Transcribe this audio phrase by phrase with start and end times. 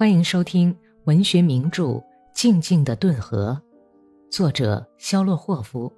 [0.00, 0.74] 欢迎收听
[1.04, 1.84] 文学名著
[2.32, 3.60] 《静静的顿河》，
[4.34, 5.92] 作者肖洛霍夫，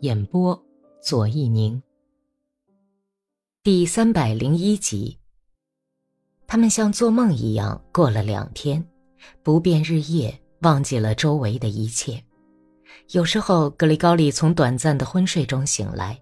[0.00, 0.62] 演播
[1.02, 1.82] 左一宁。
[3.62, 5.18] 第三百零一集。
[6.46, 8.86] 他们像做梦一样过了两天，
[9.42, 12.22] 不变日夜，忘记了周围的一切。
[13.12, 16.20] 有时候，格里高利从短暂的昏睡中醒来，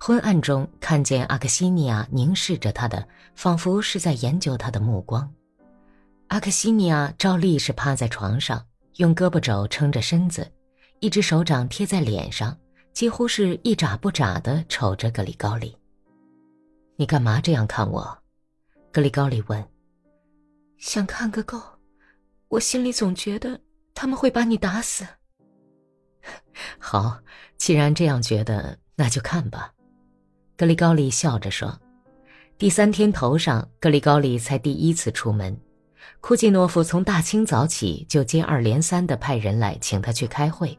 [0.00, 3.06] 昏暗中看见阿克西尼亚凝视着他的，
[3.36, 5.32] 仿佛是在研究他的目光。
[6.30, 8.64] 阿克西尼亚照例是趴在床上，
[8.98, 10.48] 用胳膊肘撑着身子，
[11.00, 12.56] 一只手掌贴在脸上，
[12.92, 15.76] 几乎是一眨不眨地瞅着格里高利。
[16.94, 18.16] 你干嘛这样看我？
[18.92, 19.68] 格里高利问。
[20.78, 21.60] 想看个够，
[22.46, 23.60] 我心里总觉得
[23.92, 25.04] 他们会把你打死。
[26.78, 27.18] 好，
[27.56, 29.72] 既然这样觉得，那就看吧。
[30.56, 31.76] 格里高利笑着说。
[32.56, 35.60] 第三天头上，格里高利才第一次出门。
[36.20, 40.78] 库季诺夫从大清早起就接二连三的派人来请他去开会。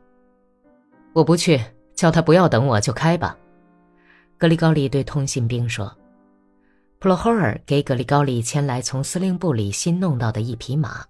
[1.14, 1.60] 我不去，
[1.96, 3.38] 叫他不要等我就开吧。
[4.38, 5.92] 格里高利对通信兵说。
[7.00, 11.04] 普罗霍尔给格里高利牵来从司令部里新弄到的一匹马。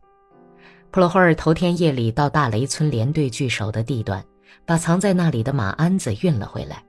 [0.90, 4.24] 普罗霍尔头天夜里到大雷村连队据守的地段，
[4.66, 6.82] 把藏在那里的马鞍子运了回来。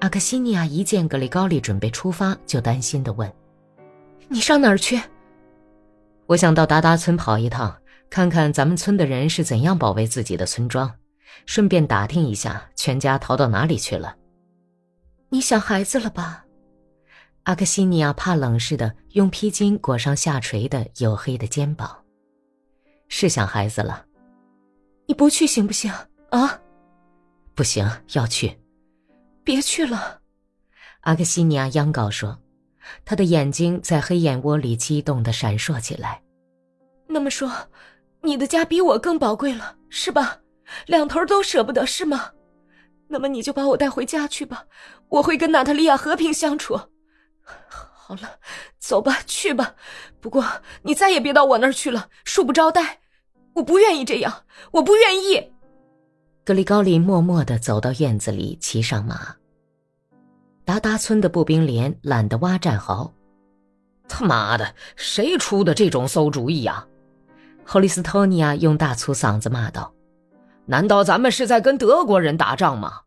[0.00, 3.30] 阿克西尼亚一见格里高利准备出发，就担心地问
[4.28, 5.00] ：“你上哪儿去？”
[6.26, 7.76] 我想到达达村跑一趟，
[8.08, 10.90] 看看咱们村的人是怎样保卫自己的村庄，
[11.44, 14.16] 顺便打听一下全家逃到哪里去了。
[15.28, 16.44] 你想孩子了吧？
[17.42, 21.94] 阿克西尼亚怕冷似的用披巾裹上下垂的黝黑的肩膀。
[23.08, 24.06] 是想孩子了。
[25.06, 25.92] 你不去行不行
[26.30, 26.58] 啊？
[27.54, 28.58] 不行，要去。
[29.44, 30.20] 别去了。
[31.00, 32.38] 阿克西尼亚央告说。
[33.04, 36.22] 他的眼睛在黑眼窝里激动的闪烁起来。
[37.06, 37.50] 那么说，
[38.22, 40.38] 你的家比我更宝贵了，是吧？
[40.86, 42.30] 两头都舍不得，是吗？
[43.08, 44.64] 那么你就把我带回家去吧，
[45.08, 46.80] 我会跟娜塔莉亚和平相处。
[47.42, 48.38] 好了，
[48.78, 49.74] 走吧，去吧。
[50.20, 50.44] 不过
[50.82, 53.00] 你再也别到我那儿去了，恕不招待。
[53.54, 55.52] 我不愿意这样，我不愿意。
[56.44, 59.36] 格里高利默默的走到院子里，骑上马。
[60.64, 63.12] 达达村的步兵连懒得挖战壕，
[64.08, 66.86] 他妈的，谁出的这种馊主意呀？
[67.66, 69.92] 霍利斯托尼亚用大粗嗓子骂道
[70.64, 73.00] ：“难道咱们是在跟德国人打仗吗？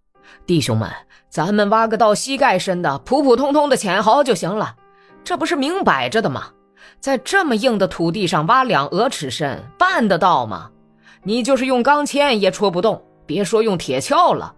[0.46, 0.88] 弟兄们，
[1.30, 4.76] 咱们挖个到膝盖深的普普通通的浅壕就行了，
[5.24, 6.50] 这不是明摆着的吗？
[7.00, 10.70] 在这么硬的土地上挖两鹅尺深，办得到吗？
[11.24, 14.54] 你就是用钢钎也戳不动，别说用铁锹了。”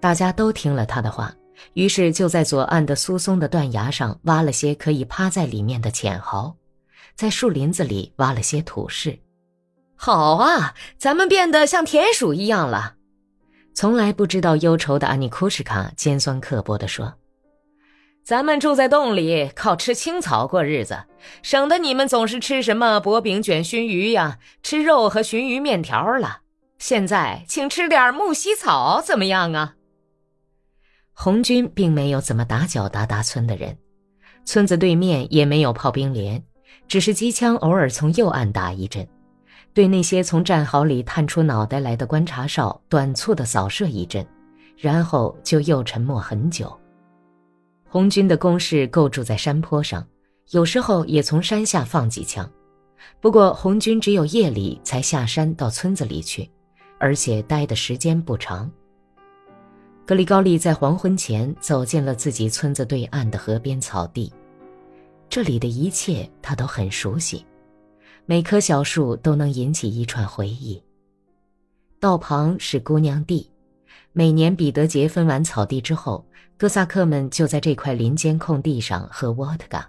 [0.00, 1.32] 大家都听了他的话。
[1.74, 6.56] 于是就在左岸的疏松的断崖上挖了些可以趴在里面的浅壕，
[7.14, 9.18] 在树林子里挖了些土室。
[9.96, 12.94] 好啊，咱们变得像田鼠一样了。
[13.74, 17.14] 从来不知道忧愁的安妮库什卡尖酸刻薄地说
[18.24, 21.04] ：“咱们住在洞里，靠吃青草过日子，
[21.42, 26.40] 省得你们总是吃什么薄饼卷熏鱼呀，吃肉和熏鱼面条了。
[26.78, 29.74] 现在请吃点木樨草，怎么样啊？”
[31.12, 33.76] 红军并没有怎么打搅达达村的人，
[34.44, 36.42] 村子对面也没有炮兵连，
[36.88, 39.06] 只是机枪偶尔从右岸打一阵，
[39.74, 44.26] 对那些从战壕里探出脑袋来的观察哨短促的扫射一阵，
[44.78, 46.74] 然后就又沉默很久。
[47.86, 50.06] 红军的工事构筑在山坡上，
[50.50, 52.50] 有时候也从山下放几枪，
[53.20, 56.48] 不过红军只有夜里才下山到村子里去，
[56.98, 58.70] 而且待的时间不长。
[60.10, 64.32] 格里高利在黄昏前走进了自己村子对岸的河边草地，
[65.28, 67.46] 这里的一切他都很熟悉，
[68.26, 70.82] 每棵小树都能引起一串回忆。
[72.00, 73.48] 道旁是姑娘地，
[74.12, 76.26] 每年彼得节分完草地之后，
[76.58, 79.88] 哥萨克们就在这块林间空地上喝沃特嘎。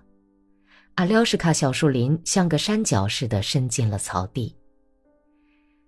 [0.93, 4.55] 阿廖什卡小树林像个山脚似的伸进了草地。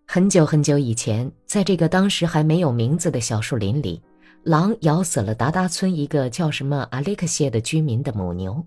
[0.08, 4.02] 很久很久以前，在这个当时还没有名字的小树林里。
[4.44, 8.62] 狼咬死了达达村一个叫什么阿列克谢的居民的母牛。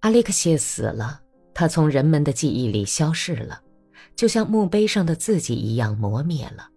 [0.00, 1.20] 阿列克谢死了，
[1.54, 3.62] 他从人们的记忆里消逝了，
[4.14, 6.68] 就像墓碑上的字迹一样磨灭了。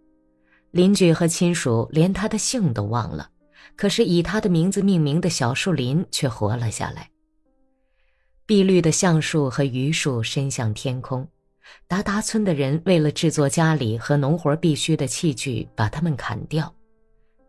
[0.71, 3.29] 邻居和亲属连他的姓都忘了，
[3.75, 7.09] 可是以他的名字命名的小树林却活了下来。
[8.45, 11.27] 碧绿的橡树和榆树伸向天空，
[11.89, 16.73] 达达村的人为了制作家里和农活必须的器具，把它们砍掉。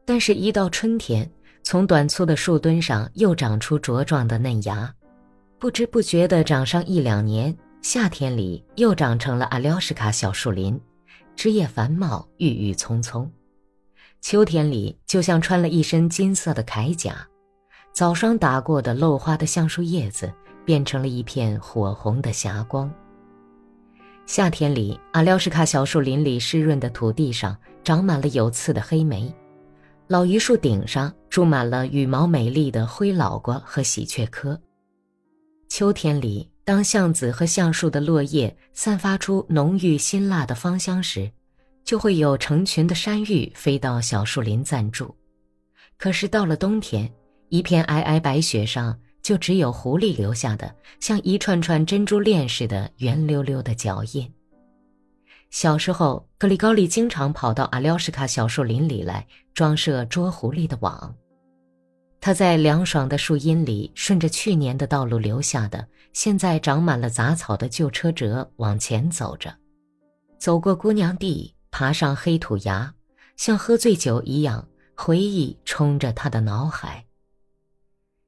[0.04, 1.30] 但是，一到春天，
[1.62, 4.92] 从短粗的树墩上又长出茁壮的嫩芽，
[5.58, 10.80] 不知不觉地长上一两年，夏天里又长成了阿廖什卡小树林，
[11.36, 13.30] 枝叶繁茂，郁郁葱葱。
[14.20, 17.26] 秋天里就像穿了一身金色的铠甲，
[17.92, 20.32] 早霜打过的漏花的橡树叶子
[20.64, 22.92] 变成了一片火红的霞光。
[24.26, 29.32] 夏天里，阿廖什卡小树林里湿润的土地上长满了有刺的黑莓，
[30.12, 34.60] 老榆树顶上住满了羽毛美丽的灰老瓜和喜鹊科。
[35.70, 41.32] 秋天里，当橡子和橡树的落叶散发出浓郁辛辣的芳香时，
[41.82, 45.16] 就会有成群的山芋飞到小树林暂住。
[45.96, 47.10] 可是到了冬天，
[47.48, 48.94] 一片皑皑白雪上。
[49.22, 54.28] 就只有狐狸留下的像一串串珍珠链似的圆溜溜的脚印。
[55.52, 61.14] 小时候，格里高利经常跑到阿廖什卡小树林里来装设捉狐狸的网。
[62.22, 69.54] 他在凉爽的树荫里，顺着去年的道路留下的、现在长满了杂草的旧车辙往前走着，
[70.38, 72.94] 走过姑娘地，爬上黑土崖，
[73.36, 77.04] 像喝醉酒一样，回忆冲着他的脑海。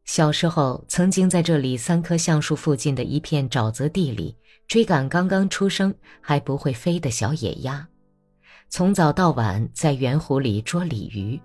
[0.05, 7.87] 小时候，曾经在这里三棵橡树附近的一片沼泽地里追赶刚刚出生还不会飞的小野鸭，
[8.69, 11.41] 从早到晚在圆湖里捉鲤鱼。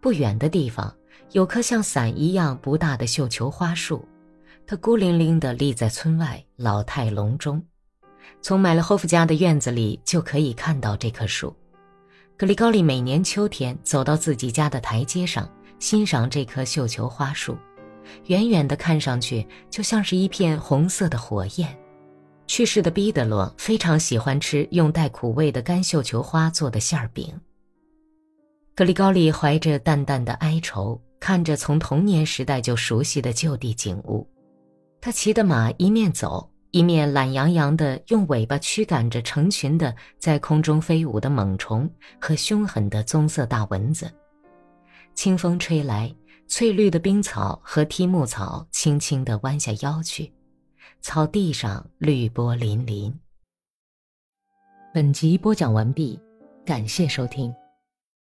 [0.00, 0.94] 不远的地方
[1.32, 4.04] 有棵像伞一样不大的绣球花树，
[4.66, 7.62] 它孤零零地立在村外老态龙钟。
[8.40, 11.54] 从买了霍夫家的院子里就可以看到这棵树。
[12.36, 15.48] 格里高利每年秋天走到自己家的台阶上。
[15.78, 17.56] 欣赏这棵绣球花树，
[18.26, 21.74] 远远的看上去就像是一片红色的火焰。
[22.50, 27.32] 去世的彼得罗非常喜欢吃用带苦味的干绣球花做的馅儿饼。
[28.74, 34.28] 格里高利怀着淡淡的哀愁，看着从童年时代就熟悉的旧地景物。
[35.00, 41.88] 他骑的马一面走，一面懒洋洋地用尾巴驱赶着成群的在空中飞舞的猛虫
[42.20, 44.10] 和凶狠的棕色大蚊子。
[45.14, 46.12] 清风吹来，
[46.48, 50.32] 翠绿的冰草和梯木草轻轻地弯下腰去，
[51.00, 53.12] 草地上绿波粼粼。
[54.92, 56.18] 本集播讲完毕，
[56.64, 57.54] 感谢收听。